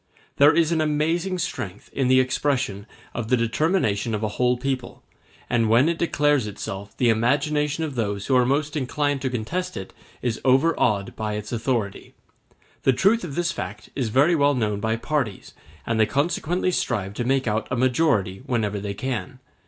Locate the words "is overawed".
10.23-11.15